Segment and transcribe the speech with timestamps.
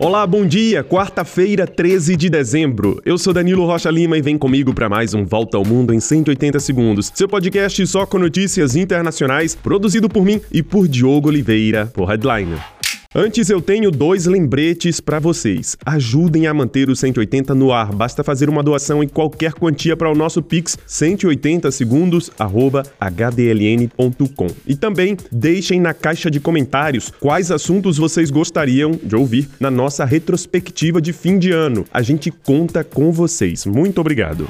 [0.00, 0.84] Olá, bom dia.
[0.84, 3.02] Quarta-feira, 13 de dezembro.
[3.04, 5.98] Eu sou Danilo Rocha Lima e vem comigo para mais um Volta ao Mundo em
[5.98, 7.10] 180 segundos.
[7.12, 12.77] Seu podcast só com notícias internacionais, produzido por mim e por Diogo Oliveira, por Headliner.
[13.14, 15.78] Antes eu tenho dois lembretes para vocês.
[15.86, 17.90] Ajudem a manter o 180 no ar.
[17.90, 24.46] Basta fazer uma doação em qualquer quantia para o nosso Pix 180 segundos hdln.com.
[24.66, 30.04] E também deixem na caixa de comentários quais assuntos vocês gostariam de ouvir na nossa
[30.04, 31.86] retrospectiva de fim de ano.
[31.90, 33.64] A gente conta com vocês.
[33.64, 34.46] Muito obrigado.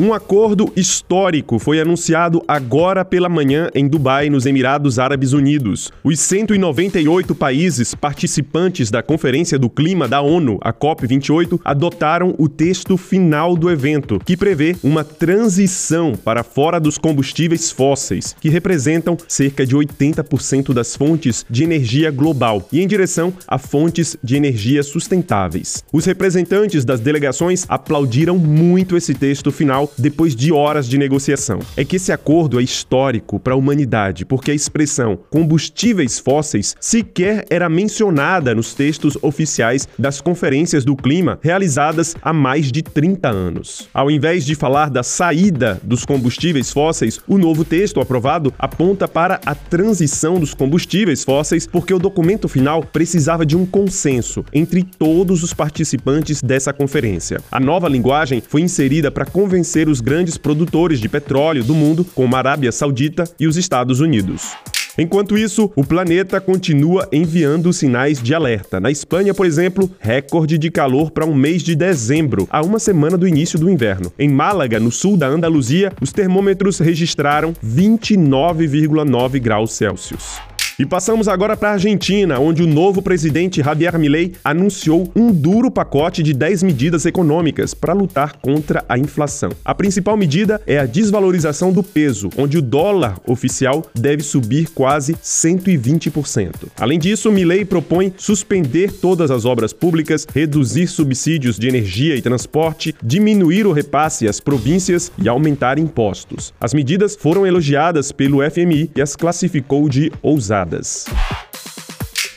[0.00, 5.92] Um acordo histórico foi anunciado agora pela manhã em Dubai, nos Emirados Árabes Unidos.
[6.02, 12.96] Os 198 países participantes da Conferência do Clima da ONU, a COP28, adotaram o texto
[12.96, 19.66] final do evento, que prevê uma transição para fora dos combustíveis fósseis, que representam cerca
[19.66, 25.84] de 80% das fontes de energia global, e em direção a fontes de energia sustentáveis.
[25.92, 31.58] Os representantes das delegações aplaudiram muito esse texto final depois de horas de negociação.
[31.76, 37.44] É que esse acordo é histórico para a humanidade, porque a expressão combustíveis fósseis sequer
[37.50, 43.88] era mencionada nos textos oficiais das conferências do clima realizadas há mais de 30 anos.
[43.92, 49.40] Ao invés de falar da saída dos combustíveis fósseis, o novo texto aprovado aponta para
[49.44, 55.42] a transição dos combustíveis fósseis, porque o documento final precisava de um consenso entre todos
[55.42, 57.40] os participantes dessa conferência.
[57.50, 62.04] A nova linguagem foi inserida para convencer ser os grandes produtores de petróleo do mundo,
[62.14, 64.52] como a Arábia Saudita e os Estados Unidos.
[64.98, 68.78] Enquanto isso, o planeta continua enviando sinais de alerta.
[68.78, 73.16] Na Espanha, por exemplo, recorde de calor para um mês de dezembro, a uma semana
[73.16, 74.12] do início do inverno.
[74.18, 80.38] Em Málaga, no sul da Andaluzia, os termômetros registraram 29,9 graus Celsius.
[80.78, 85.70] E passamos agora para a Argentina, onde o novo presidente Javier Milei anunciou um duro
[85.70, 89.50] pacote de 10 medidas econômicas para lutar contra a inflação.
[89.62, 95.12] A principal medida é a desvalorização do peso, onde o dólar oficial deve subir quase
[95.14, 96.68] 120%.
[96.80, 102.94] Além disso, Milei propõe suspender todas as obras públicas, reduzir subsídios de energia e transporte,
[103.02, 106.54] diminuir o repasse às províncias e aumentar impostos.
[106.58, 110.61] As medidas foram elogiadas pelo FMI e as classificou de ousadas.
[110.64, 111.06] temporadas.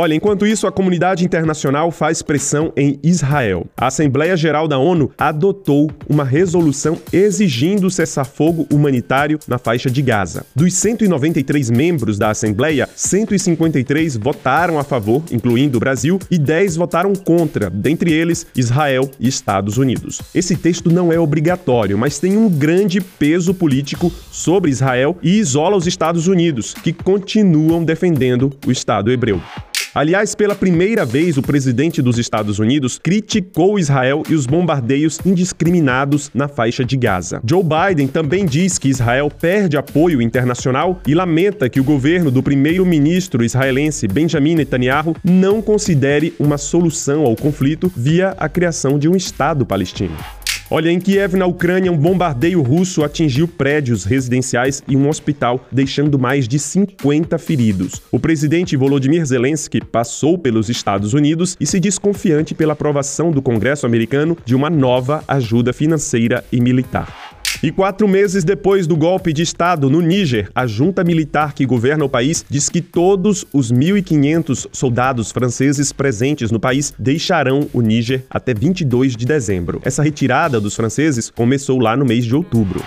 [0.00, 3.66] Olha, enquanto isso, a comunidade internacional faz pressão em Israel.
[3.76, 10.46] A Assembleia Geral da ONU adotou uma resolução exigindo cessar-fogo humanitário na faixa de Gaza.
[10.54, 17.12] Dos 193 membros da Assembleia, 153 votaram a favor, incluindo o Brasil, e 10 votaram
[17.12, 20.22] contra, dentre eles Israel e Estados Unidos.
[20.32, 25.76] Esse texto não é obrigatório, mas tem um grande peso político sobre Israel e isola
[25.76, 29.42] os Estados Unidos, que continuam defendendo o Estado hebreu.
[29.94, 36.30] Aliás, pela primeira vez, o presidente dos Estados Unidos criticou Israel e os bombardeios indiscriminados
[36.34, 37.40] na faixa de Gaza.
[37.44, 42.42] Joe Biden também diz que Israel perde apoio internacional e lamenta que o governo do
[42.42, 49.16] primeiro-ministro israelense Benjamin Netanyahu não considere uma solução ao conflito via a criação de um
[49.16, 50.16] Estado palestino.
[50.70, 56.18] Olha, em Kiev, na Ucrânia, um bombardeio russo atingiu prédios residenciais e um hospital, deixando
[56.18, 58.02] mais de 50 feridos.
[58.12, 63.40] O presidente Volodymyr Zelensky passou pelos Estados Unidos e se diz confiante pela aprovação do
[63.40, 67.17] Congresso americano de uma nova ajuda financeira e militar.
[67.60, 72.04] E quatro meses depois do golpe de Estado no Níger, a junta militar que governa
[72.04, 78.22] o país diz que todos os 1.500 soldados franceses presentes no país deixarão o Níger
[78.30, 79.80] até 22 de dezembro.
[79.84, 82.80] Essa retirada dos franceses começou lá no mês de outubro.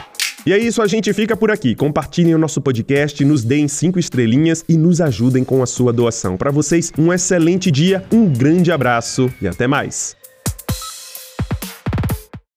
[0.45, 1.75] E é isso, a gente fica por aqui.
[1.75, 6.37] Compartilhem o nosso podcast, nos deem cinco estrelinhas e nos ajudem com a sua doação.
[6.37, 10.20] Para vocês, um excelente dia, um grande abraço e até mais.